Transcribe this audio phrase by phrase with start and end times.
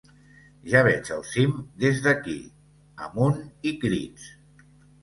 [0.71, 1.53] Ja veig el cim
[1.85, 2.35] des d'aquí...
[3.09, 3.41] Amunt
[3.73, 4.31] i crits!